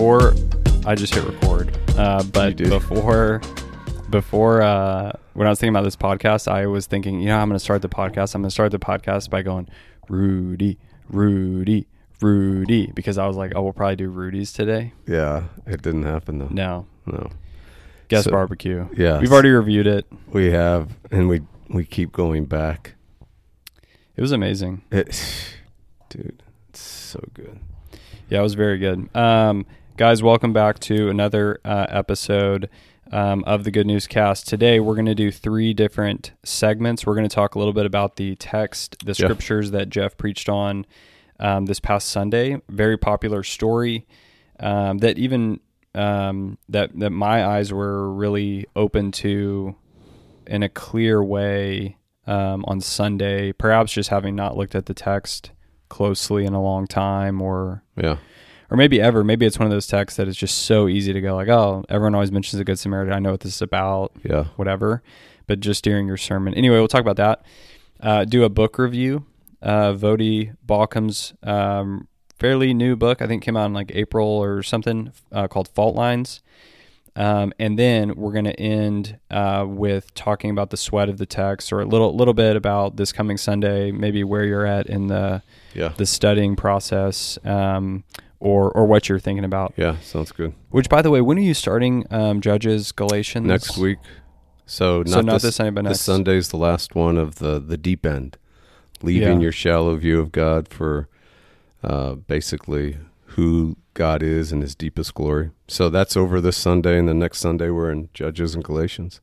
[0.00, 0.32] before
[0.86, 3.42] I just hit record, uh, but before
[4.08, 7.50] before uh, when I was thinking about this podcast, I was thinking, you know, I'm
[7.50, 8.34] going to start the podcast.
[8.34, 9.68] I'm going to start the podcast by going
[10.08, 10.78] Rudy,
[11.10, 11.86] Rudy,
[12.22, 14.94] Rudy, because I was like, oh, we'll probably do Rudy's today.
[15.06, 16.48] Yeah, it didn't happen though.
[16.50, 17.28] No, No.
[18.08, 18.88] guest So- barbecue.
[18.96, 19.18] Yeah.
[19.20, 20.06] We've already reviewed it.
[20.32, 22.94] we have and we we keep going back.
[24.16, 24.80] It was amazing.
[24.90, 25.54] It
[26.08, 27.60] dude, it's so good.
[28.30, 29.14] Yeah, it was very good.
[29.14, 29.66] Um,
[30.00, 32.70] guys, welcome back to another uh, episode
[33.12, 34.48] um, of the Good News Cast.
[34.48, 37.04] Today, we're going to do three different segments.
[37.04, 40.48] We're going to talk a little bit about the text, the scriptures that Jeff preached
[40.48, 40.86] on
[41.38, 42.62] um, this past Sunday.
[42.70, 44.06] Very popular story
[44.58, 45.60] um, that even
[45.94, 49.76] um, that that my eyes were really open to
[50.46, 53.52] in a clear way um, on Sunday.
[53.52, 55.50] Perhaps just having not looked at the text
[55.90, 58.16] closely in a long time, or Yeah.
[58.70, 59.24] Or maybe ever.
[59.24, 61.84] Maybe it's one of those texts that is just so easy to go like, oh,
[61.88, 63.12] everyone always mentions the Good Samaritan.
[63.12, 64.44] I know what this is about, Yeah.
[64.56, 65.02] whatever.
[65.48, 67.42] But just during your sermon, anyway, we'll talk about that.
[68.00, 69.24] Uh, do a book review.
[69.60, 72.06] Uh, Voddie Baucham's um,
[72.38, 73.20] fairly new book.
[73.20, 76.40] I think came out in like April or something uh, called Fault Lines.
[77.16, 81.26] Um, and then we're going to end uh, with talking about the sweat of the
[81.26, 85.08] text, or a little little bit about this coming Sunday, maybe where you're at in
[85.08, 85.42] the
[85.74, 85.88] Yeah.
[85.96, 88.04] the studying process, um,
[88.40, 89.74] or or what you're thinking about.
[89.76, 90.54] Yeah, sounds good.
[90.70, 93.98] Which, by the way, when are you starting um, Judges Galatians Next week.
[94.66, 96.00] So not, So not this, this Sunday, but this next.
[96.02, 98.36] Sunday's the last one of the the deep end.
[99.02, 99.44] Leaving Yeah.
[99.44, 101.08] your shallow view of God for
[101.82, 102.98] uh, basically
[103.36, 105.50] who God is in his deepest glory.
[105.68, 109.20] So that's over this Sunday and the next Sunday we're in Judges and Galatians.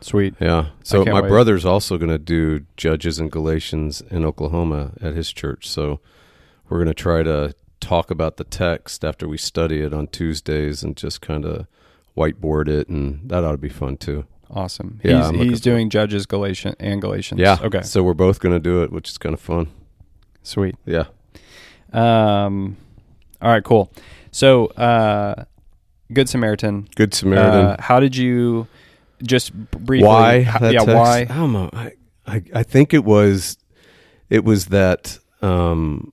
[0.00, 0.34] Sweet.
[0.40, 0.70] Yeah.
[0.82, 1.28] So my wait.
[1.28, 5.68] brother's also going to do Judges and Galatians in Oklahoma at his church.
[5.68, 6.00] So
[6.68, 10.82] we're going to try to talk about the text after we study it on Tuesdays
[10.82, 11.66] and just kind of
[12.16, 14.24] whiteboard it, and that ought to be fun too.
[14.48, 15.00] Awesome.
[15.02, 17.40] Yeah, he's he's doing Judges Galatian and Galatians.
[17.40, 17.58] Yeah.
[17.62, 17.82] Okay.
[17.82, 19.68] So we're both going to do it, which is kind of fun.
[20.42, 20.76] Sweet.
[20.84, 21.04] Yeah.
[21.92, 22.76] Um.
[23.40, 23.64] All right.
[23.64, 23.90] Cool.
[24.30, 25.44] So, uh,
[26.12, 26.88] Good Samaritan.
[26.94, 27.66] Good Samaritan.
[27.66, 28.66] Uh, how did you
[29.22, 30.06] just briefly?
[30.06, 30.36] why?
[30.36, 30.80] h- that yeah.
[30.80, 30.94] text?
[30.94, 31.20] Why?
[31.20, 31.70] I don't know.
[31.72, 31.92] I,
[32.26, 33.56] I I think it was
[34.28, 36.11] it was that um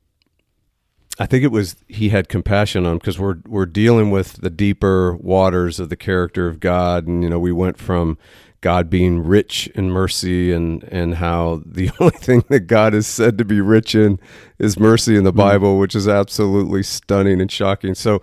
[1.19, 5.15] I think it was he had compassion on because we're we're dealing with the deeper
[5.17, 8.17] waters of the character of God, and you know we went from
[8.61, 13.37] God being rich in mercy and and how the only thing that God is said
[13.37, 14.17] to be rich in
[14.57, 17.95] is mercy in the Bible, which is absolutely stunning and shocking.
[17.95, 18.21] So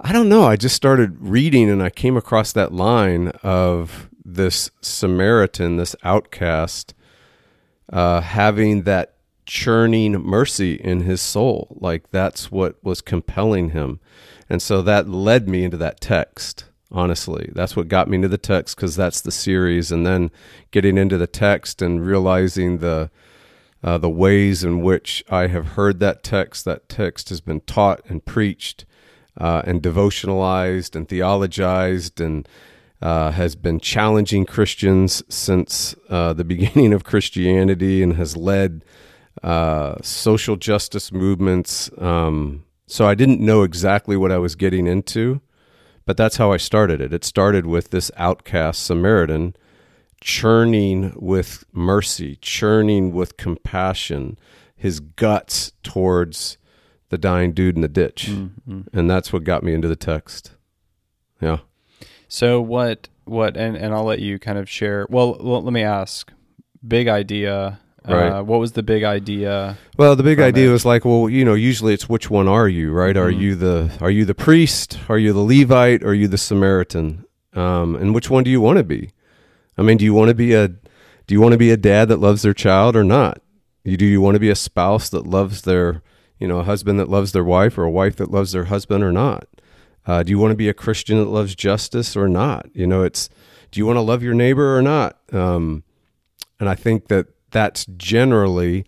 [0.00, 0.44] I don't know.
[0.44, 6.92] I just started reading and I came across that line of this Samaritan, this outcast,
[7.90, 9.15] uh, having that
[9.46, 11.76] churning mercy in his soul.
[11.80, 14.00] Like that's what was compelling him.
[14.48, 17.50] And so that led me into that text, honestly.
[17.54, 19.90] That's what got me into the text because that's the series.
[19.90, 20.30] And then
[20.70, 23.10] getting into the text and realizing the.
[23.84, 28.00] Uh, the ways in which I have heard that text, that text has been taught
[28.08, 28.84] and preached
[29.38, 32.48] uh, and devotionalized and theologized and
[33.02, 38.84] uh, has been challenging Christians since uh, the beginning of Christianity and has led
[39.42, 41.90] uh, social justice movements.
[41.98, 45.40] Um, so I didn't know exactly what I was getting into,
[46.04, 47.12] but that's how I started it.
[47.12, 49.54] It started with this outcast Samaritan
[50.20, 54.38] churning with mercy, churning with compassion,
[54.74, 56.58] his guts towards
[57.10, 58.28] the dying dude in the ditch.
[58.28, 58.86] Mhm.
[58.92, 60.52] And that's what got me into the text.
[61.40, 61.58] Yeah.
[62.28, 63.08] So what?
[63.24, 63.56] What?
[63.56, 65.06] And and I'll let you kind of share.
[65.10, 66.32] Well, let me ask.
[66.86, 67.78] Big idea.
[68.08, 68.40] Uh, Right.
[68.40, 69.76] what was the big idea?
[69.96, 70.72] Well, the big idea it.
[70.72, 73.16] was like, well, you know, usually it's which one are you, right?
[73.16, 73.40] Are Mhm.
[73.40, 74.98] you the are you the priest?
[75.08, 76.02] Are you the Levite?
[76.04, 77.24] Or are you the Samaritan?
[77.54, 79.10] Um, and which one do you want to be?
[79.76, 82.08] I mean, do you want to be a do you want to be a dad
[82.08, 83.40] that loves their child or not?
[83.84, 86.02] You do you want to be a spouse that loves their
[86.38, 89.02] you know a husband that loves their wife or a wife that loves their husband
[89.02, 89.48] or not?
[90.06, 92.66] Uh, do you want to be a Christian that loves justice or not?
[92.72, 93.28] You know, it's
[93.72, 95.18] do you want to love your neighbor or not?
[95.32, 95.82] Um,
[96.60, 97.26] and I think that
[97.56, 98.84] that's generally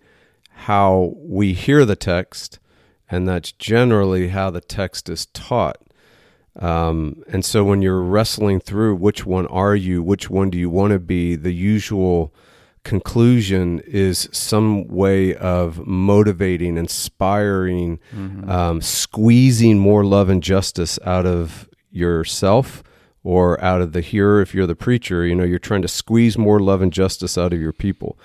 [0.51, 2.59] how we hear the text,
[3.09, 5.77] and that's generally how the text is taught.
[6.55, 10.69] Um, and so when you're wrestling through which one are you, which one do you
[10.69, 12.31] want to be, the usual
[12.83, 17.99] conclusion is some way of motivating, inspiring,
[18.47, 22.83] um, squeezing more love and justice out of yourself
[23.23, 25.25] or out of the hearer if you're the preacher.
[25.25, 28.15] You know you're trying to squeeze more love and justice out of your people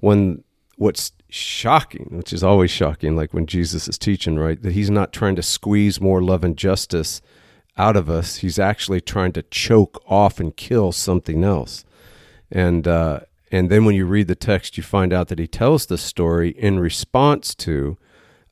[0.00, 0.42] when
[0.76, 5.12] what's shocking which is always shocking like when jesus is teaching right that he's not
[5.12, 7.22] trying to squeeze more love and justice
[7.80, 11.84] out of us, he's actually trying to choke off and kill something else.
[12.50, 13.20] And uh,
[13.50, 16.50] and then when you read the text, you find out that he tells the story
[16.50, 17.96] in response to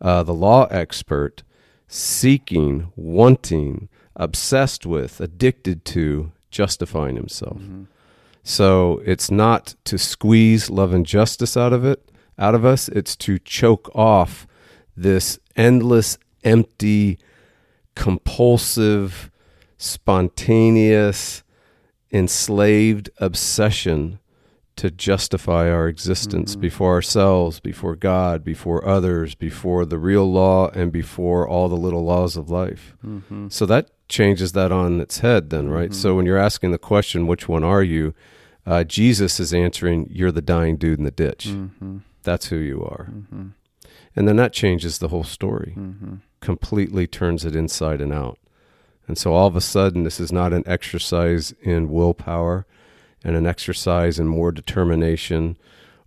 [0.00, 1.42] uh, the law expert
[1.86, 7.58] seeking, wanting, obsessed with, addicted to justifying himself.
[7.58, 7.84] Mm-hmm.
[8.48, 12.88] So it's not to squeeze love and justice out of it, out of us.
[12.88, 14.46] It's to choke off
[14.96, 17.18] this endless, empty,
[17.94, 19.30] compulsive,
[19.76, 21.42] spontaneous,
[22.10, 24.18] enslaved obsession
[24.76, 26.60] to justify our existence Mm-hmm.
[26.62, 32.04] before ourselves, before God, before others, before the real law, and before all the little
[32.04, 32.96] laws of life.
[33.04, 33.48] Mm-hmm.
[33.50, 35.92] So that changes that on its head, then, right?
[35.92, 38.14] So when you're asking the question, which one are you?
[38.68, 41.46] Uh, Jesus is answering, You're the dying dude in the ditch.
[41.48, 41.98] Mm-hmm.
[42.22, 43.08] That's who you are.
[43.10, 43.46] Mm-hmm.
[44.14, 46.14] And then that changes the whole story, Mm-hmm.
[46.40, 48.38] completely turns it inside and out.
[49.06, 52.66] And so all of a sudden, this is not an exercise in willpower
[53.24, 55.56] and an exercise in more determination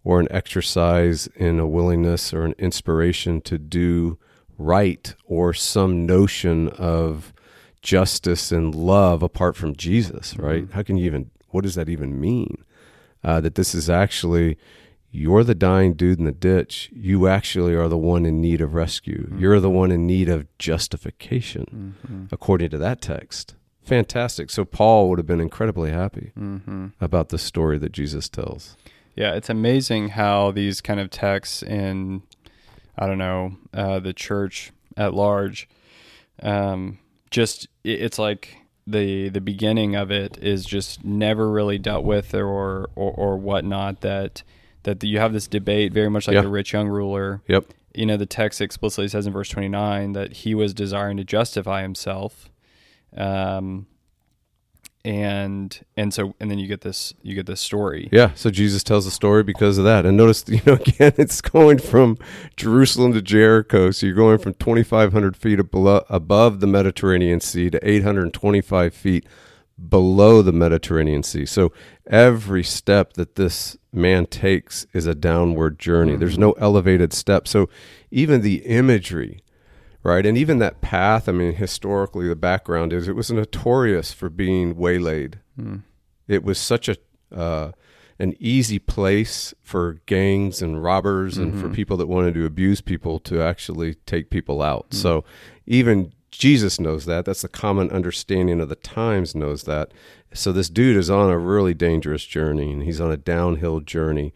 [0.04, 4.20] or an exercise in a willingness or an inspiration to do
[4.58, 7.34] right or some notion of
[7.82, 10.68] justice and love apart from Jesus, right?
[10.72, 12.64] How can you even, what does that even mean?
[13.24, 14.58] Uh, that this is actually,
[15.12, 16.90] you're the dying dude in the ditch.
[16.94, 19.32] You actually are the one in need of rescue.
[19.38, 22.26] You're the one in need of justification, Mm-hmm.
[22.32, 23.56] according to that text.
[23.84, 24.50] Fantastic.
[24.50, 26.88] So Paul would have been incredibly happy Mm-hmm.
[27.00, 28.76] about the story that Jesus tells.
[29.16, 32.24] Yeah, it's amazing how these kind of texts in,
[32.98, 35.68] I don't know, uh, the church at large,
[36.42, 36.98] um,
[37.30, 38.56] just it's like
[38.92, 44.02] the the beginning of it is just never really dealt with or or, or whatnot.
[44.02, 44.44] That
[44.84, 46.42] that you have this debate very much like Yeah.
[46.42, 47.42] the rich young ruler.
[47.48, 47.66] Yep.
[47.94, 51.24] You know, the text explicitly says in verse twenty nine that he was desiring to
[51.24, 52.50] justify himself.
[53.16, 53.88] Um,
[55.04, 58.84] and and so and then you get this you get this story Yeah, so Jesus
[58.84, 60.06] tells the story because of that.
[60.06, 62.18] And notice, you know, again, it's going from
[62.56, 63.92] Jerusalem to Jericho.
[63.92, 69.26] So you're going from 2,500 feet above the Mediterranean Sea to 825 feet
[69.90, 71.46] below the Mediterranean Sea.
[71.46, 71.74] So
[72.08, 76.16] every step that this man takes is a downward journey.
[76.16, 77.48] There's no elevated step.
[77.48, 77.70] So
[78.12, 79.44] even the imagery,
[80.04, 80.26] right?
[80.26, 84.76] And even that path, I mean, historically, the background is it was notorious for being
[84.76, 85.40] waylaid.
[85.60, 85.84] Mm.
[86.28, 86.98] It was such a
[87.36, 87.72] uh,
[88.20, 91.74] an easy place for gangs and robbers and for Mhm.
[91.74, 94.90] people that wanted to abuse people to actually take people out.
[94.92, 94.96] Mm.
[94.96, 95.24] So
[95.66, 97.26] even Jesus knows that.
[97.26, 99.92] That's the common understanding of the times knows that.
[100.34, 104.34] So this dude is on a really dangerous journey and he's on a downhill journey,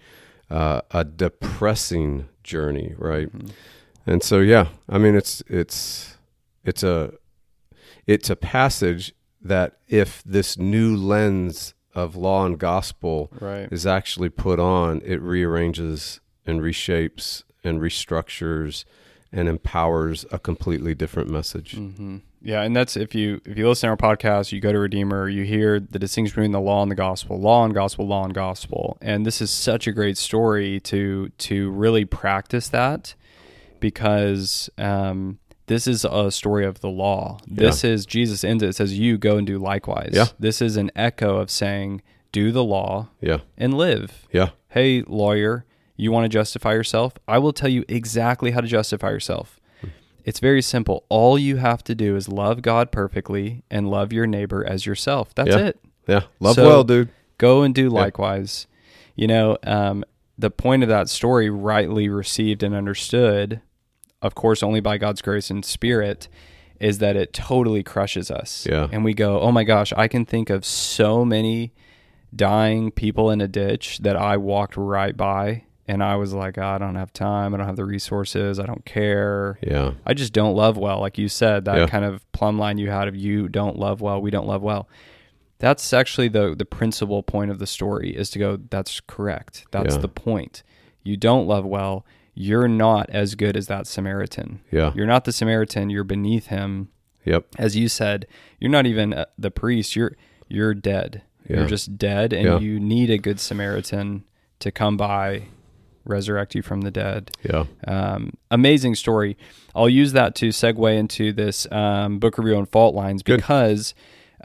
[0.49, 3.31] uh, a depressing journey, right?
[3.31, 3.51] Mhm.
[4.05, 6.17] And so yeah, I mean it's it's
[6.63, 7.13] it's a
[8.05, 13.71] it's a passage that if this new lens of law and gospel right.
[13.71, 18.85] is actually put on, it rearranges and reshapes and restructures
[19.31, 21.73] and empowers a completely different message.
[21.73, 24.79] hmm Yeah, and that's if you if you listen to our podcast, you go to
[24.79, 28.23] Redeemer, you hear the distinction between the law and the gospel, law and gospel, law
[28.23, 33.15] and gospel, and this is such a great story to to really practice that
[33.79, 37.39] because um, this is a story of the law.
[37.47, 40.25] This is Jesus ends it, it says, "You go and do likewise." Yeah.
[40.39, 42.01] This is an echo of saying,
[42.31, 45.65] "Do the law Yeah, and live." yeah, hey lawyer
[45.97, 49.61] you want to justify yourself i will tell you exactly how to justify yourself
[50.25, 54.27] it's very simple all you have to do is love god perfectly and love your
[54.27, 55.67] neighbor as yourself that's Yeah.
[55.67, 56.21] it yeah.
[56.41, 57.07] Love So- well, dude.
[57.37, 58.67] go and do likewise
[59.15, 60.03] you know um,
[60.37, 63.61] the point of that story rightly received and understood
[64.21, 66.27] of course only by god's grace and spirit
[66.79, 68.87] is that it totally crushes us Yeah.
[68.91, 71.73] and we go oh my gosh i can think of so many
[72.35, 76.75] dying people in a ditch that I walked right by and I was like, ah,
[76.75, 79.57] I don't have time, I don't have the resources, I don't care.
[79.61, 81.85] Yeah, I just don't love well, like you said, that Yeah.
[81.87, 84.89] kind of plumb line you had of you don't love well, we don't love well.
[85.59, 89.65] That's actually the the principal point of the story is to go, that's correct.
[89.71, 90.01] That's Yeah.
[90.01, 90.63] the point.
[91.03, 94.59] You don't love well, you're not as good as that Samaritan.
[94.71, 96.89] yeah, You're not the Samaritan, you're beneath him
[97.23, 98.27] yep, as you said,
[98.59, 99.95] you're not even uh, the priest.
[99.95, 100.15] You're
[100.49, 101.21] you're dead.
[101.47, 101.57] Yeah.
[101.57, 102.59] You're just dead, and Yeah.
[102.59, 104.23] you need a good Samaritan
[104.59, 105.43] to come by,
[106.03, 107.31] resurrect you from the dead.
[107.43, 109.37] yeah, Um, amazing story.
[109.75, 113.37] I'll use that to segue into this um, book review on fault lines Good.
[113.37, 113.93] because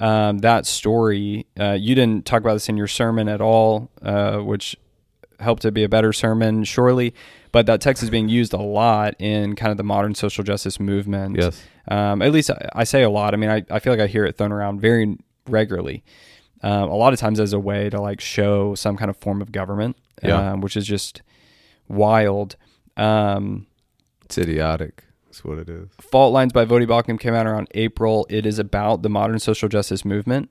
[0.00, 4.38] um, that story uh, you didn't talk about this in your sermon at all, uh,
[4.38, 4.76] which
[5.38, 7.14] helped it be a better sermon, surely.
[7.52, 10.78] But that text is being used a lot in kind of the modern social justice
[10.78, 11.36] movement.
[11.40, 11.62] Yes.
[11.88, 13.34] Um, at least I, I say a lot.
[13.34, 15.16] I mean, I, I feel like I hear it thrown around very
[15.48, 16.04] regularly.
[16.62, 19.40] Um, a lot of times as a way to like show some kind of form
[19.42, 20.52] of government, Yeah.
[20.52, 21.22] um, which is just
[21.88, 22.56] wild.
[22.96, 23.66] Um,
[24.26, 25.04] It's idiotic.
[25.30, 25.88] That's what it is.
[26.00, 28.26] Fault Lines by Voddie Baucham came out around April.
[28.28, 30.50] It is about the modern social justice movement.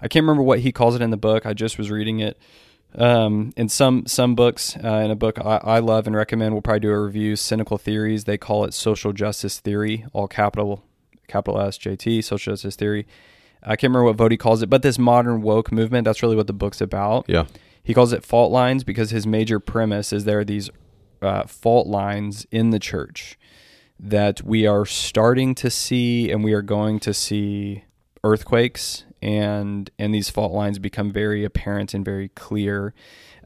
[0.00, 1.44] I can't remember what he calls it in the book.
[1.44, 2.38] I just was reading it.
[2.94, 6.62] Um, in some some books, uh, in a book I, I love and recommend, we'll
[6.62, 7.34] probably do a review.
[7.34, 8.22] Cynical Theories.
[8.22, 10.84] They call it social justice theory, all capital
[11.26, 13.08] capital S J T, social justice theory.
[13.64, 16.04] I can't remember what Voddie calls it, but this modern woke movement.
[16.04, 17.24] That's really what the book's about.
[17.26, 17.46] Yeah.
[17.82, 20.70] He calls it fault lines because his major premise is there are these
[21.20, 23.36] uh, fault lines in the church
[23.98, 27.84] that we are starting to see and we are going to see
[28.22, 32.92] earthquakes and and these fault lines become very apparent and very clear.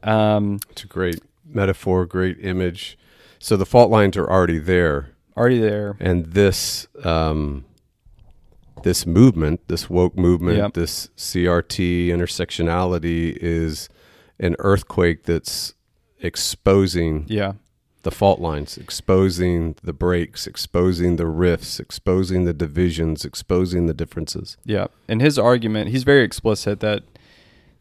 [0.03, 2.97] Um, It's a great metaphor, great image.
[3.39, 5.95] So the fault lines are already there, already there.
[5.99, 7.65] and this um,
[8.83, 10.73] this movement, this woke movement, Yep.
[10.73, 13.89] this CRT intersectionality is
[14.39, 15.73] an earthquake that's
[16.21, 17.53] exposing Yeah.
[18.03, 24.57] The fault lines, exposing the breaks, exposing the rifts, exposing the divisions, exposing the differences.
[24.63, 27.03] Yeah, and his argument, he's very explicit that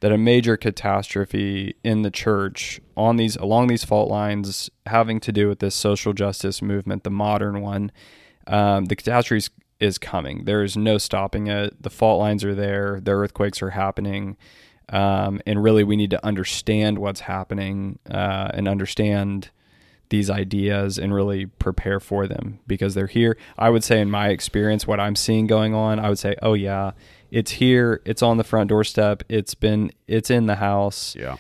[0.00, 5.32] that a major catastrophe in the church on these along these fault lines having to
[5.32, 7.90] do with this social justice movement, the modern one,
[8.46, 9.48] um, the catastrophe
[9.80, 10.44] is, coming.
[10.44, 11.82] There is no stopping it.
[11.82, 13.00] The fault lines are there.
[13.00, 14.37] The earthquakes are happening,
[14.88, 19.50] um, and really we need to understand what's happening uh, and understand
[20.11, 23.37] these ideas and really prepare for them because they're here.
[23.59, 26.55] I would say, in my experience, what I'm seeing going on, I would say, oh
[26.55, 26.93] yeah,
[27.31, 28.00] it's here.
[28.05, 29.23] It's on the front doorstep.
[29.29, 31.15] It's been, it's in the house.
[31.15, 31.37] Yeah.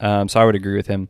[0.00, 1.08] Um, so I would agree with him.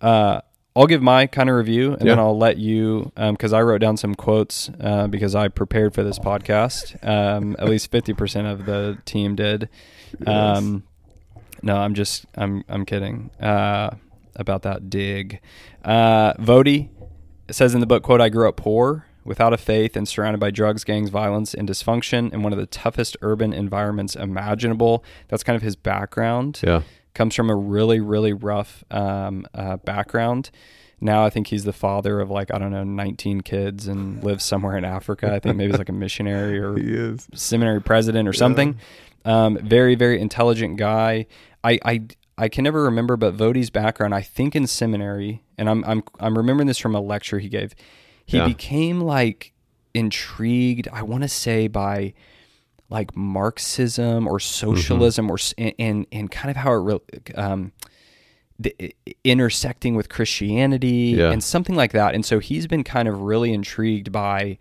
[0.00, 0.40] Uh,
[0.76, 3.96] I'll give my kind of review and then I'll let you, because I wrote down
[3.96, 7.04] some quotes uh, because I prepared for this podcast.
[7.06, 9.68] Um, at least 50% of the team did.
[10.26, 10.84] Um,
[11.62, 13.90] no, I'm just, I'm, I'm kidding uh,
[14.36, 15.40] about that dig.
[15.84, 16.88] Uh, Voddie
[17.50, 20.50] says in the book, quote, I grew up poor, without a faith, and surrounded by
[20.50, 25.04] drugs, gangs, violence, and dysfunction in one of the toughest urban environments imaginable.
[25.28, 26.82] That's kind of his background Yeah.
[27.14, 30.50] comes from a really really rough um, uh, background
[31.02, 34.44] now i think he's the father of like i don't know 19 kids and lives
[34.44, 37.26] somewhere in africa i think maybe he's like a missionary or He is.
[37.34, 38.78] seminary president or something
[39.24, 41.26] um, very very intelligent guy
[41.64, 42.02] I, I
[42.40, 46.36] I can never remember, but Voddie's background, I think in seminary, and I'm I'm I'm
[46.36, 47.74] remembering this from a lecture he gave.
[48.24, 48.46] He Yeah.
[48.46, 49.52] became like
[49.94, 50.88] intrigued.
[50.92, 52.14] I want to say by
[52.88, 57.72] like Marxism or socialism or s and, and and kind of how it re- um,
[58.58, 58.94] the,
[59.24, 61.30] intersecting with Christianity Yeah.
[61.30, 62.14] and something like that.
[62.14, 64.58] And so he's been kind of really intrigued by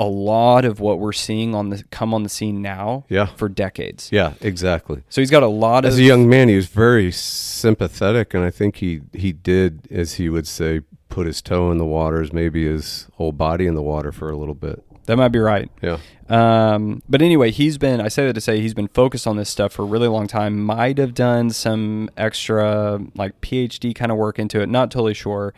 [0.00, 3.26] a lot of what we're seeing on the come on the scene now Yeah.
[3.36, 4.08] for decades.
[4.10, 5.02] Yeah, exactly.
[5.10, 8.42] So he's got a lot As of a young man, he was very sympathetic, and
[8.42, 12.32] I think he he did, as he would say, put his toe in the waters,
[12.32, 14.82] maybe his whole body in the water for a little bit.
[15.06, 15.68] that might be right.
[15.82, 19.36] Yeah, Um, but anyway, he's been, I say that to say he's been focused on
[19.36, 20.62] this stuff for a really long time.
[20.64, 24.68] Might have done some extra, like PhD kind of work into it.
[24.68, 25.52] Not totally sure.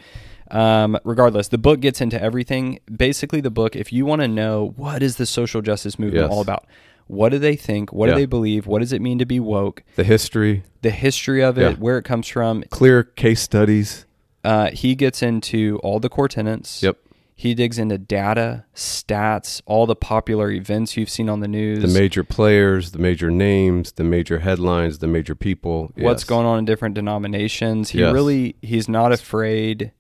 [0.53, 2.79] Um, regardless, the book gets into everything.
[2.95, 6.31] Basically, the book, if you want to know what is the social justice movement Yes.
[6.31, 6.67] all about,
[7.07, 7.93] what do they think?
[7.93, 8.15] What Yeah.
[8.15, 8.67] do they believe?
[8.67, 9.83] What does it mean to be woke?
[9.97, 11.73] the history, The history of it, Yeah.
[11.75, 12.65] where it comes from.
[12.71, 14.05] clear case studies.
[14.45, 16.83] Uh, he gets into all the core tenants.
[16.83, 16.99] Yep,
[17.35, 21.81] He digs into data, stats, all the popular events you've seen on the news.
[21.81, 25.91] the major players, the major names, the major headlines, the major people.
[25.97, 27.91] what's going on in different denominations.
[27.91, 28.13] He Yes.
[28.13, 29.93] really he's not afraid.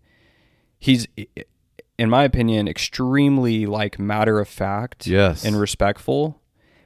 [0.82, 1.06] He's
[1.96, 5.44] in my opinion extremely like matter of fact Yes.
[5.44, 6.40] and respectful,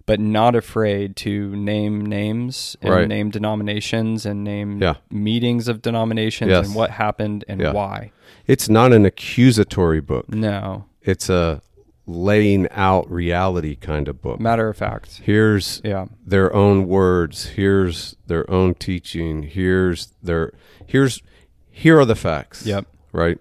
[0.04, 3.08] but not afraid to name names and Right.
[3.08, 4.96] name denominations and name Yeah.
[5.10, 6.66] meetings of denominations Yes.
[6.66, 7.72] and what happened and Yeah.
[7.72, 8.12] why.
[8.46, 10.28] It's not an accusatory book.
[10.28, 10.84] No.
[11.02, 11.62] It's a
[12.06, 14.38] laying out reality kind of book.
[14.40, 15.22] Matter of fact.
[15.24, 16.04] Here's Yeah.
[16.24, 17.46] their own words.
[17.56, 19.44] Here's their own teaching.
[19.44, 20.52] Here's their
[20.84, 21.22] here's
[21.70, 22.66] here are the facts.
[22.66, 22.84] Yep.
[23.12, 23.38] Right.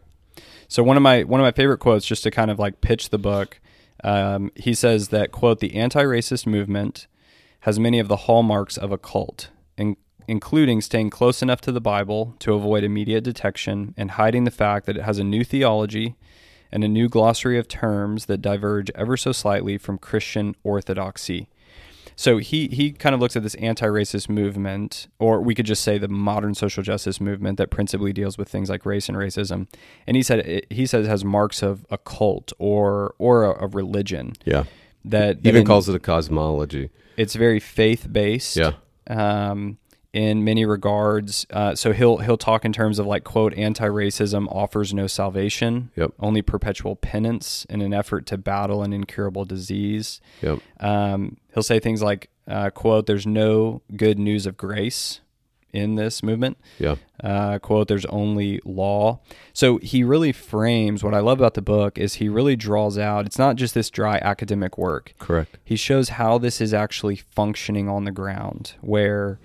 [0.67, 3.09] So one of my one of my favorite quotes, just to kind of like pitch
[3.09, 3.59] the book,
[4.03, 7.07] um, he says that quote the anti-racist movement
[7.61, 11.81] has many of the hallmarks of a cult, in, including staying close enough to the
[11.81, 16.15] Bible to avoid immediate detection and hiding the fact that it has a new theology
[16.71, 21.47] and a new glossary of terms that diverge ever so slightly from Christian orthodoxy.
[22.17, 25.97] So he he kind of looks at this anti-racist movement, or we could just say
[25.97, 29.67] the modern social justice movement that principally deals with things like race and racism.
[30.07, 33.65] And he said it, he says it has marks of a cult or or a,
[33.65, 34.33] a religion.
[34.45, 34.63] Yeah.
[35.03, 36.89] That, that Even in- calls it a cosmology.
[37.17, 38.55] it's very faith based.
[38.57, 38.71] Yeah.
[39.07, 39.77] Um,
[40.13, 44.93] in many regards, uh, so he'll he'll talk in terms of like quote anti-racism offers
[44.93, 46.11] no salvation, Yep.
[46.21, 50.21] only perpetual penance in an effort to battle an incurable disease.
[50.41, 50.59] Yep.
[50.79, 55.21] Um, he'll say things like uh, quote There's no good news of grace
[55.73, 56.57] in this movement.
[56.79, 56.95] Yeah.
[57.21, 59.19] Uh, quote There's only law.
[59.51, 63.25] So he really frames what I love about the book is he really draws out.
[63.25, 65.57] It's not just this dry academic work Correct.
[65.65, 69.39] he shows how this is actually functioning on the ground where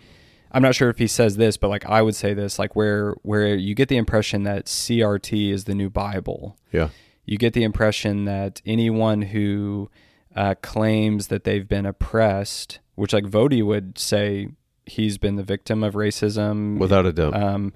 [0.52, 3.12] i'm not sure if he says this but like i would say this like where
[3.23, 6.88] where you get the impression that crt is the new bible Yeah.
[7.25, 9.90] you get the impression that anyone who
[10.37, 14.49] uh, claims that they've been oppressed which like Voddie would say
[14.87, 17.35] he's been the victim of racism Without a doubt.
[17.35, 17.73] um,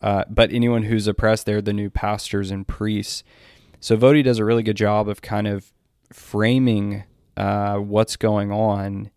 [0.00, 3.22] uh, but anyone who's oppressed, they're the new pastors and priests.
[3.80, 5.72] So Voddie does a really good job of kind of
[6.12, 7.04] framing
[7.36, 9.10] uh, what's going on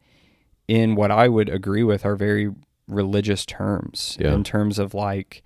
[0.68, 2.52] in what I would agree with are very
[2.88, 4.34] religious terms Yeah.
[4.34, 5.42] in terms of like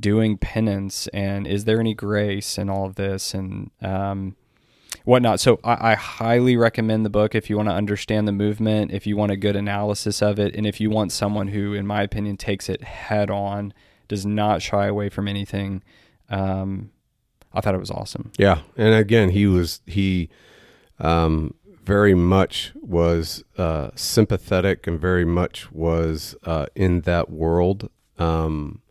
[0.00, 4.36] doing penance and is there any grace and all of this and um,
[5.04, 5.40] whatnot.
[5.40, 9.06] So I, I highly recommend the book if you want to understand the movement, if
[9.06, 12.02] you want a good analysis of it, and if you want someone who, in my
[12.02, 13.72] opinion, takes it head on,
[14.08, 15.82] does not shy away from anything.
[16.30, 16.90] Um,
[17.52, 18.32] I thought it was awesome.
[18.38, 20.28] Yeah, and again, he was he
[20.98, 27.88] um, very much was uh, sympathetic and very much was uh, in that world,
[28.18, 28.82] um,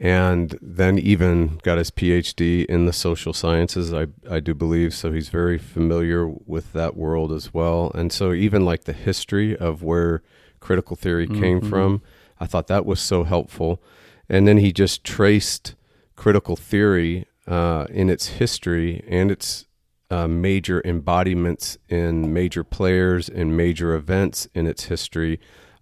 [0.00, 3.92] and then even got his PhD in the social sciences.
[3.92, 5.12] I I do believe so.
[5.12, 9.82] He's very familiar with that world as well, and so even like the history of
[9.82, 10.22] where
[10.60, 11.68] critical theory came Mhm.
[11.70, 12.02] from,
[12.40, 13.82] I thought that was so helpful.
[14.28, 15.74] And then he just traced
[16.16, 19.64] critical theory uh, in its history and its
[20.10, 25.38] uh, major embodiments in major players and major events in its history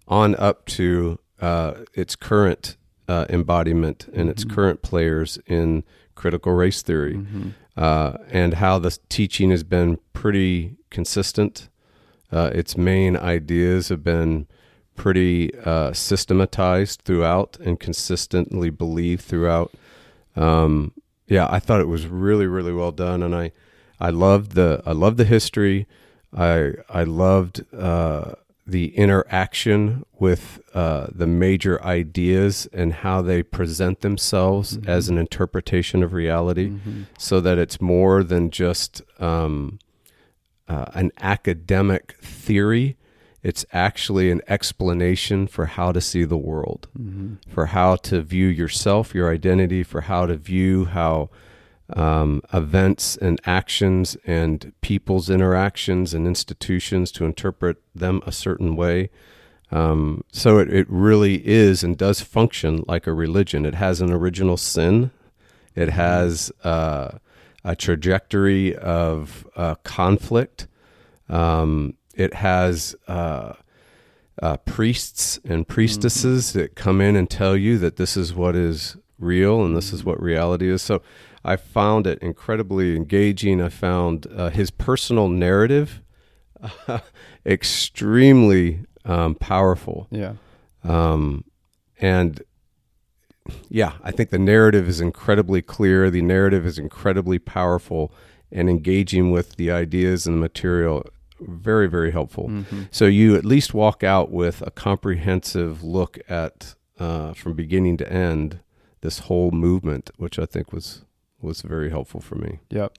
[0.07, 2.76] on up to uh, its current
[3.07, 4.49] uh, embodiment and its Mhm.
[4.51, 5.83] current players in
[6.15, 7.51] critical race theory Mhm.
[7.77, 11.69] uh, and how the teaching has been pretty consistent.
[12.31, 14.47] Uh, its main ideas have been
[14.95, 19.71] pretty uh, systematized throughout and consistently believed throughout.
[20.35, 20.91] Um,
[21.27, 23.51] yeah, I thought it was really, really well done, and I,
[23.99, 25.87] I loved the, I loved the history.
[26.35, 28.33] I, I loved uh,
[28.69, 34.87] the interaction with uh, the major ideas and how they present themselves Mhm.
[34.87, 37.05] as an interpretation of reality Mhm.
[37.17, 39.79] so that it's more than just um,
[40.67, 42.97] uh, an academic theory.
[43.41, 47.37] It's actually an explanation for how to see the world, Mhm.
[47.47, 51.29] for how to view yourself, your identity, for how to view how
[51.95, 59.09] um, events and actions and people's interactions and institutions to interpret them a certain way.
[59.71, 63.65] Um, so it, it really is and does function like a religion.
[63.65, 65.11] It has an original sin.
[65.75, 67.19] It has uh,
[67.63, 70.67] a trajectory of uh, conflict.
[71.29, 73.53] Um, it has uh,
[74.41, 78.97] uh, priests and priestesses that come in and tell you that this is what is
[79.19, 80.81] real and this is what reality is.
[80.81, 81.01] So
[81.47, 83.61] I found it incredibly engaging.
[83.61, 86.01] I found uh, his personal narrative
[87.45, 90.07] extremely um, powerful.
[90.11, 90.33] Yeah.
[90.83, 91.45] Um,
[91.99, 92.41] and
[93.69, 96.09] yeah, I think the narrative is incredibly clear.
[96.09, 98.11] The narrative is incredibly powerful
[98.51, 101.03] and engaging with the ideas and the material.
[101.39, 102.49] Very, very helpful.
[102.49, 102.87] Mhm.
[102.91, 108.11] So you at least walk out with a comprehensive look at, uh, from beginning to
[108.11, 108.59] end,
[109.01, 111.05] this whole movement, which I think was
[111.41, 112.59] was very helpful for me.
[112.69, 112.93] Yep.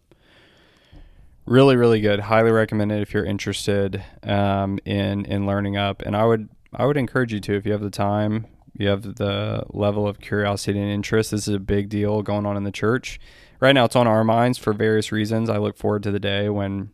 [1.46, 2.20] Really, really good.
[2.20, 6.02] Highly recommend it if you're interested um, in in learning up.
[6.02, 9.02] And I would I would encourage you to if you have the time, you have
[9.16, 11.30] the level of curiosity and interest.
[11.30, 13.18] This is a big deal going on in the church
[13.60, 13.86] right now.
[13.86, 15.48] It's on our minds for various reasons.
[15.48, 16.90] I look forward to the day when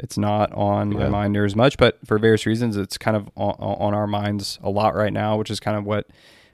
[0.00, 1.08] it's not on my Yeah.
[1.10, 4.58] mind near as much, but for various reasons, it's kind of on, on our minds
[4.64, 6.08] a lot right now, which is kind of what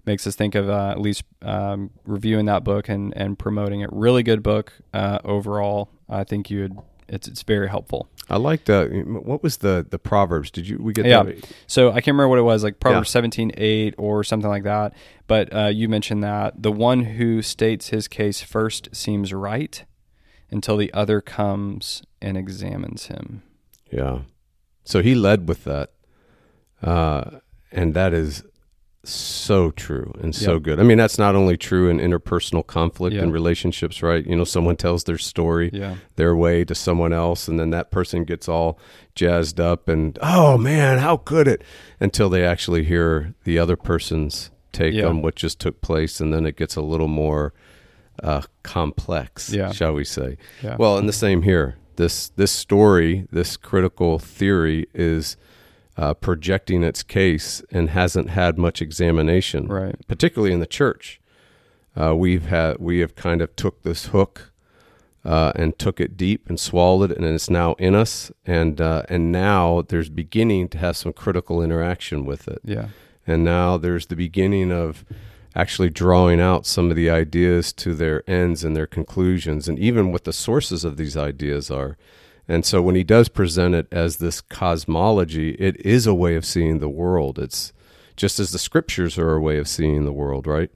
[0.08, 3.90] makes us think of uh, at least um, reviewing that book and, and promoting it.
[3.92, 5.88] Really good book uh, overall.
[6.08, 6.76] I think you would.
[7.10, 8.08] It's it's very helpful.
[8.28, 8.84] I liked uh,
[9.28, 10.50] what was the the proverbs?
[10.50, 11.22] Did you we get Yeah.
[11.22, 11.36] that?
[11.66, 13.12] So I can't remember what it was, like Proverbs Yeah.
[13.18, 14.92] seventeen eight or something like that.
[15.26, 19.84] But uh, you mentioned that the one who states his case first seems right
[20.50, 23.42] until the other comes and examines him.
[23.90, 24.18] Yeah.
[24.84, 25.88] So he led with that.
[26.82, 27.40] uh,
[27.72, 28.42] and that is
[29.04, 30.62] so true and so Yep.
[30.62, 30.80] good.
[30.80, 33.22] I mean, that's not only true in interpersonal conflict Yeah.
[33.22, 34.26] and relationships, right?
[34.26, 35.94] You know, someone tells their story Yeah.
[36.16, 38.78] their way to someone else, and then that person gets all
[39.14, 41.62] jazzed up and, oh man, how could it?
[42.00, 46.44] Until they actually hear the other person's take on what just took place, and then
[46.44, 47.52] it gets a little more
[48.22, 49.70] uh, complex, Yeah.
[49.70, 50.36] shall we say?
[50.62, 50.74] Yeah.
[50.76, 51.76] Well, and the same here.
[51.96, 55.36] This this story, this critical theory, is
[55.98, 59.96] uh, projecting its case and hasn't had much examination, Right.
[60.06, 61.20] particularly in the church.
[62.00, 64.52] Uh, we've had we have kind of took this hook
[65.24, 69.02] uh, and took it deep and swallowed it, and it's now in us, and uh,
[69.08, 72.88] and now there's beginning to have some critical interaction with it, Yeah.
[73.26, 75.04] and now there's the beginning of
[75.56, 80.12] actually drawing out some of the ideas to their ends and their conclusions, and even
[80.12, 81.96] what the sources of these ideas are.
[82.48, 86.46] And so when he does present it as this cosmology, it is a way of
[86.46, 87.38] seeing the world.
[87.38, 87.72] It's
[88.16, 90.70] just as the scriptures are a way of seeing the world, right?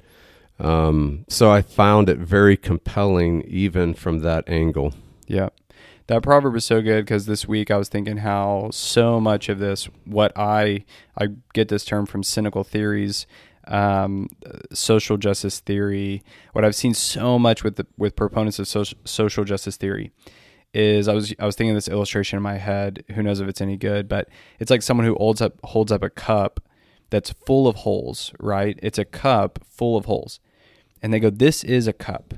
[0.60, 4.94] Um, so I found it very compelling, even from that angle.
[5.26, 5.48] Yeah.
[6.08, 9.58] That proverb is so good because this week I was thinking how so much of
[9.58, 10.84] this, what I
[11.16, 13.26] I get this term from cynical theories,
[13.66, 14.28] um,
[14.72, 16.22] social justice theory.
[16.52, 20.12] What I've seen so much with the, with proponents of social, social justice theory
[20.74, 23.04] is I was I was thinking of this illustration in my head.
[23.14, 24.08] Who knows if it's any good?
[24.08, 26.60] But it's like someone who holds up holds up a cup
[27.10, 28.32] that's full of holes.
[28.40, 28.78] Right?
[28.82, 30.40] It's a cup full of holes,
[31.02, 32.34] and they go, "This is a cup."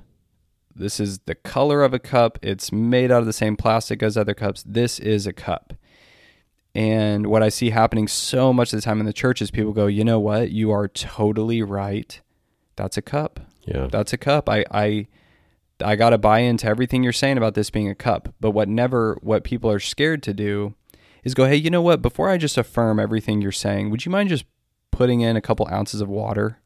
[0.77, 2.39] This is the color of a cup.
[2.43, 4.65] It's made out of the same plastic as other cups.
[4.67, 5.73] This is a cup.
[6.75, 9.73] And what I see happening so much of the time in the church is people
[9.73, 10.51] go, you know what?
[10.51, 12.21] You are totally right.
[12.75, 13.39] That's a cup.
[13.63, 13.87] Yeah.
[13.91, 14.49] That's a cup.
[14.49, 15.07] I I
[15.83, 18.33] I got to buy into everything you're saying about this being a cup.
[18.41, 20.75] But what never what people are scared to do
[21.25, 22.03] is go, "Hey, you know what?
[22.03, 24.45] Before I just affirm everything you're saying, would you mind just
[24.91, 26.59] putting in a couple ounces of water?"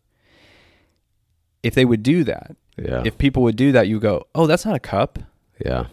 [1.62, 3.02] If they would do that, Yeah.
[3.04, 5.18] if people would do that, you go, "Oh, that's not a cup."
[5.64, 5.86] yeah.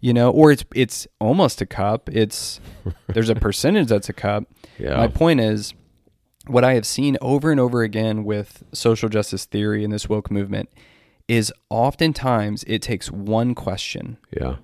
[0.00, 2.08] You know, or it's it's almost a cup.
[2.12, 2.60] It's
[3.08, 4.44] there's a percentage that's a cup.
[4.78, 4.96] Yeah.
[4.96, 5.74] My point is,
[6.48, 10.28] what I have seen over and over again with social justice theory and this woke
[10.28, 10.68] movement
[11.28, 14.18] is oftentimes it takes one question.
[14.38, 14.56] yeah.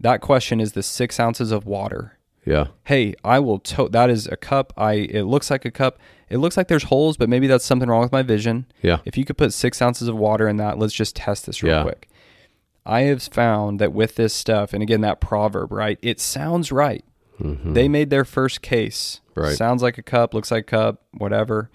[0.00, 2.18] That question is the six ounces of water.
[2.44, 2.68] Yeah.
[2.84, 4.72] Hey, I will tote that is a cup.
[4.76, 5.98] I it looks like a cup.
[6.28, 8.66] It looks like there's holes, but maybe that's something wrong with my vision.
[8.82, 8.98] Yeah.
[9.04, 11.76] If you could put six ounces of water in that, let's just test this real
[11.76, 11.82] Yeah.
[11.84, 12.08] quick.
[12.84, 16.00] I have found that with this stuff, and again, that proverb, right?
[16.02, 17.04] It sounds right.
[17.38, 19.20] They made their first case.
[19.30, 19.40] Mm-hmm.
[19.40, 19.56] Right.
[19.56, 21.70] Sounds like a cup, looks like a cup, whatever.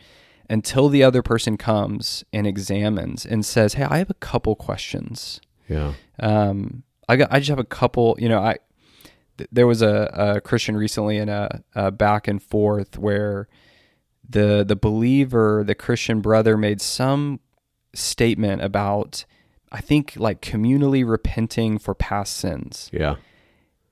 [0.50, 5.42] Until the other person comes and examines and says, Hey, I have a couple questions.
[5.68, 5.94] Yeah.
[6.20, 8.58] Um, I got, I just have a couple, you know, I,
[9.38, 13.48] th- there was a, a Christian recently in a, a back and forth where
[14.28, 17.40] the, the believer, the Christian brother made some
[17.94, 19.26] statement about,
[19.72, 22.90] I think like communally repenting for past sins.
[22.94, 23.16] Yeah.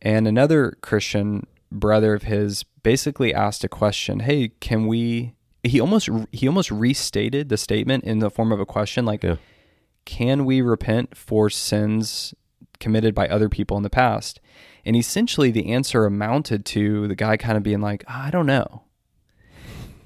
[0.01, 5.33] And another Christian brother of his basically asked a question, "Hey, can we
[5.65, 9.35] he almost he almost restated the statement in the form of a question like Yeah.
[10.05, 12.33] can we repent for sins
[12.79, 14.39] committed by other people in the past?
[14.85, 18.83] And essentially the answer amounted to the guy kind of being like, I don't know.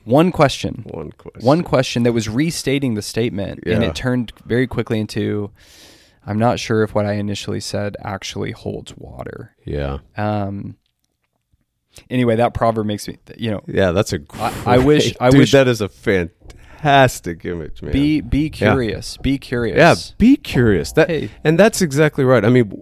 [0.05, 0.85] One question.
[0.89, 1.45] One question.
[1.45, 5.51] One question that was restating the statement and it turned very quickly into
[6.25, 9.55] I'm not sure if what I initially said actually holds water.
[9.65, 9.99] Yeah.
[10.17, 10.77] Um
[12.09, 13.91] anyway, that proverb makes me you know, Yeah.
[13.91, 14.19] That's a.
[14.33, 17.91] I- I wish- great- I Dude, wish- that is a fantastic image, man.
[17.91, 19.17] be be curious.
[19.17, 19.77] Be curious.
[19.77, 19.95] yeah.
[20.17, 20.91] Be curious.
[20.93, 21.29] That Hey.
[21.43, 22.43] and that's exactly right.
[22.45, 22.81] I mean,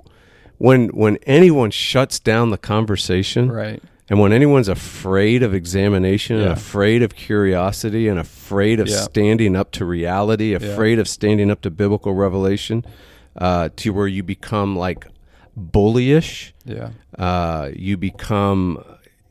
[0.57, 3.81] when when anyone shuts down the conversation, Right.
[4.09, 9.01] And when anyone's afraid of examination and afraid of curiosity and afraid of Yeah.
[9.01, 12.85] standing up to reality, afraid of standing up to biblical revelation,
[13.37, 15.07] uh, to where you become like
[15.59, 16.91] bullyish, Yeah.
[17.19, 18.81] uh, you become,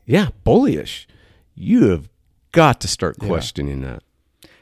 [0.07, 1.05] yeah, bullyish.
[1.53, 2.09] You have
[2.51, 3.27] got to start Yeah.
[3.27, 4.01] questioning that.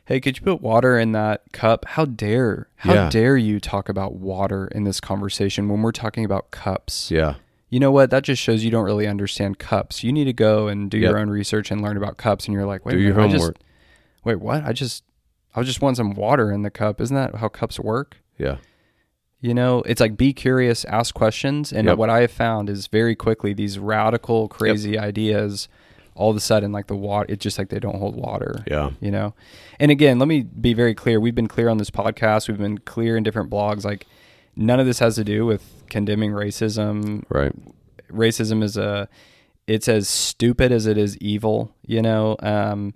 [0.05, 1.85] Hey, could you put water in that cup?
[1.85, 3.09] How dare how Yeah.
[3.09, 7.09] dare you talk about water in this conversation when we're talking about cups?
[7.09, 7.35] Yeah.
[7.69, 8.11] You know what?
[8.11, 10.03] That just shows you don't really understand cups.
[10.03, 12.45] You need to go and do your own research and learn about cups.
[12.45, 13.57] And you're like, wait, Do your minute, I just- homework.
[14.23, 14.63] wait, what?
[14.63, 15.03] I just,
[15.55, 17.01] I just want some water in the cup.
[17.01, 18.17] Isn't that how cups work?
[18.37, 18.57] Yeah.
[19.41, 21.71] You know, it's like be curious, ask questions.
[21.71, 21.97] And Yep.
[21.97, 25.67] what I have found is very quickly these radical, crazy ideas,
[26.15, 28.63] all of a sudden, like the water, it's just like they don't hold water.
[28.65, 28.91] Yeah.
[29.01, 29.35] You know?
[29.79, 31.19] And again, let me be very clear.
[31.19, 33.83] We've been clear on this podcast, we've been clear in different blogs.
[33.85, 34.07] Like,
[34.55, 37.23] none of this has to do with condemning racism.
[37.29, 37.51] Right.
[38.09, 39.09] Racism is a
[39.67, 41.75] it's as stupid as it is evil.
[41.85, 42.93] You know, um,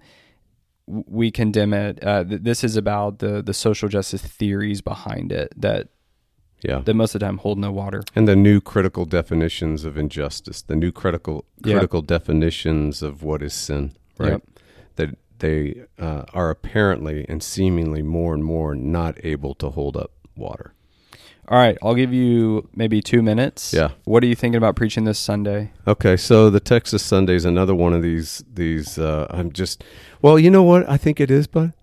[0.87, 2.03] we condemn it.
[2.03, 5.89] Uh, th- this is about the the social justice theories behind it that
[6.61, 6.79] Yeah.
[6.79, 8.03] that most of the time hold no water.
[8.15, 13.53] and the new critical definitions of injustice, the new critical critical definitions of what is
[13.53, 14.31] sin, right?
[14.31, 14.43] Yep.
[14.97, 20.11] That they uh, are apparently and seemingly more and more not able to hold up
[20.35, 20.73] water.
[21.47, 23.73] All right, I'll give you maybe two minutes.
[23.73, 23.89] Yeah.
[24.03, 25.71] What are you thinking about preaching this Sunday?
[25.87, 28.43] Okay, so the Texas Sunday is another one of these.
[28.53, 29.83] These uh, I'm just
[30.21, 31.73] well, you know what I think it is, bud.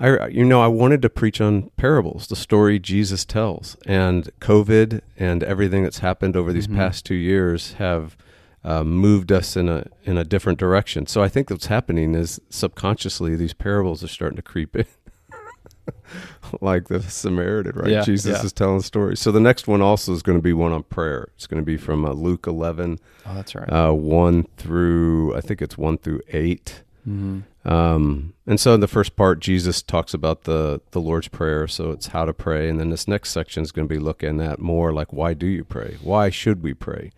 [0.00, 5.02] I you know I wanted to preach on parables, the story Jesus tells, and COVID
[5.18, 6.76] and everything that's happened over these Mhm.
[6.76, 8.16] past two years have
[8.64, 11.06] uh, moved us in a in a different direction.
[11.06, 14.86] So I think what's happening is subconsciously these parables are starting to creep in.
[16.60, 17.90] like the Samaritan, right?
[17.90, 18.44] Yeah, Jesus yeah.
[18.44, 19.20] is telling stories.
[19.20, 21.28] So the next one also is going to be one on prayer.
[21.36, 23.70] It's going to be from uh, Luke 11, Oh, that's right.
[23.70, 26.82] uh, 1 through, I think it's 1 through 8.
[27.08, 27.40] mm-hmm.
[27.64, 31.68] Um, and so in the first part, Jesus talks about the, the Lord's Prayer.
[31.68, 32.68] So it's how to pray.
[32.68, 35.46] And then this next section is going to be looking at more like, why do
[35.46, 35.98] you pray?
[36.02, 37.12] Why should we pray?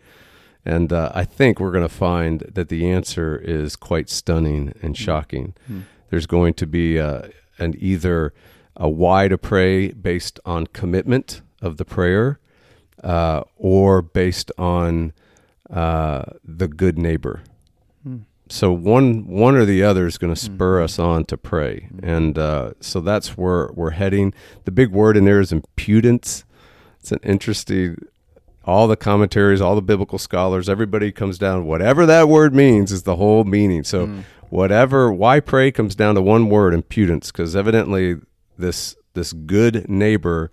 [0.64, 4.96] And uh, I think we're going to find that the answer is quite stunning and
[4.96, 5.54] shocking.
[5.66, 5.80] Hmm.
[6.10, 7.28] There's going to be uh,
[7.58, 8.32] an either
[8.76, 12.38] a why to pray based on commitment of the prayer,
[13.02, 15.12] uh, or based on
[15.70, 17.42] uh, the good neighbor.
[18.52, 20.84] So one one or the other is going to spur Mhm.
[20.84, 22.00] us on to pray, Mhm.
[22.02, 24.34] and uh, so that's where we're heading.
[24.66, 26.44] The big word in there is impudence.
[27.00, 27.96] It's an interesting.
[28.64, 31.64] All the commentaries, all the biblical scholars, everybody comes down.
[31.64, 33.84] Whatever that word means is the whole meaning.
[33.84, 34.24] So Mm.
[34.50, 38.16] whatever why pray comes down to one word impudence because evidently
[38.58, 40.50] this this good neighbor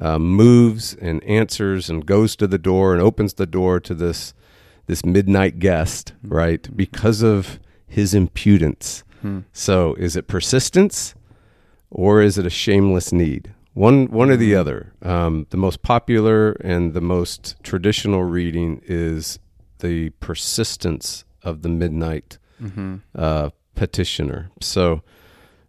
[0.00, 4.32] uh, moves and answers and goes to the door and opens the door to this
[4.88, 9.40] this midnight guest right because of his impudence Hmm.
[9.52, 11.14] so is it persistence
[11.90, 14.60] or is it a shameless need one one or the Mhm.
[14.60, 19.38] other um, the most popular and the most traditional reading is
[19.80, 22.96] the persistence of the midnight Mm-hmm.
[23.14, 24.50] uh, petitioner.
[24.60, 25.02] So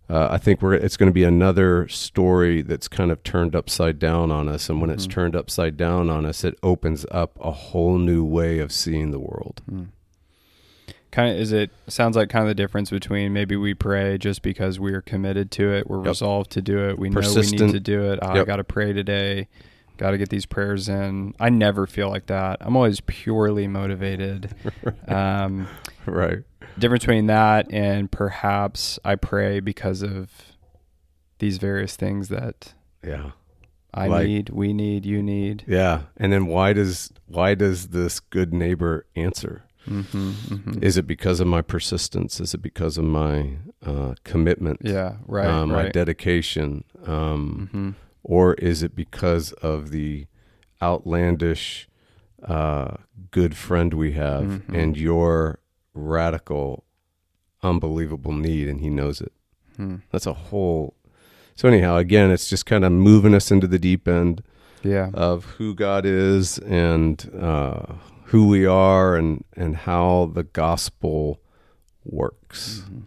[0.10, 4.00] uh, I think we're it's going to be another story that's kind of turned upside
[4.00, 5.12] down on us, and when it's Mhm.
[5.12, 9.20] turned upside down on us, it opens up a whole new way of seeing the
[9.20, 9.62] world.
[11.12, 14.44] Kind of is it sounds like kind of the difference between maybe we pray just
[14.44, 16.06] because we are committed to it, we're Yep.
[16.08, 18.20] resolved to do it, we know we need to do it.
[18.22, 19.48] Oh, I got to pray today,
[19.98, 21.34] got to get these prayers in.
[21.40, 22.58] I never feel like that.
[22.62, 24.50] I'm always purely motivated.
[25.08, 25.68] Um,
[26.06, 26.44] right.
[26.78, 30.30] Difference between that and perhaps I pray because of
[31.40, 33.32] these various things that Yeah.
[33.94, 35.64] I Like- need, we need, you need.
[35.68, 36.04] Yeah.
[36.18, 39.64] And then why does why does this good neighbor answer?
[39.88, 40.84] Mm-hmm, mm-hmm.
[40.84, 42.40] Is it because of my persistence?
[42.40, 44.82] Is it because of my uh, commitment?
[44.84, 45.94] yeah, right, uh, my right.
[45.94, 46.84] dedication?
[47.06, 47.90] Um, hmm
[48.22, 50.28] or is it because of the
[50.82, 51.88] outlandish
[52.44, 52.96] uh,
[53.32, 54.74] good friend we have Mhm.
[54.78, 55.60] and your
[56.00, 56.84] radical
[57.62, 59.34] unbelievable need and he knows it
[59.76, 60.96] hmm that's a whole
[61.56, 64.42] so anyhow again it's just kind of moving us into the deep end
[64.82, 65.10] Yeah.
[65.14, 67.82] of who god is and uh,
[68.26, 71.40] who we are and and how the gospel
[72.06, 73.04] works Mhm.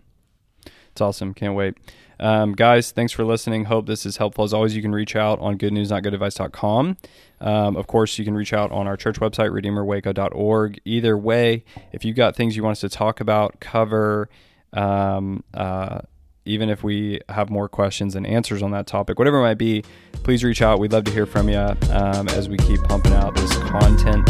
[0.93, 1.33] It's awesome.
[1.33, 1.75] Can't wait.
[2.21, 3.65] Um, guys, thanks for listening.
[3.65, 4.45] Hope this is helpful.
[4.45, 6.99] As always, you can reach out on goodnewsnotgoodadvice.com.
[7.43, 10.81] Um, of course, you can reach out on our church website, redeemerwaco.org.
[10.85, 14.31] Either way, if you've got things you want us to talk about, cover,
[14.73, 16.01] um, uh,
[16.45, 19.85] even if we have more questions and answers on that topic, whatever it might be,
[20.23, 20.79] please reach out.
[20.79, 24.29] We'd love to hear from you um, as we keep pumping out this content.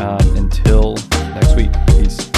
[0.00, 0.94] Um, until
[1.34, 2.37] next week, peace.